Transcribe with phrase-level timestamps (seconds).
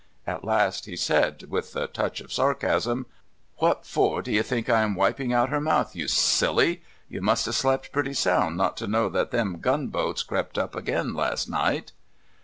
[0.25, 3.05] At last he said, with a touch of sarcasm:
[3.57, 6.81] "What for do you think I am wiping out her mouth, you silly!
[7.07, 10.75] You must have slept pretty sound not to know that them gun boats crept up
[10.75, 11.91] again last night."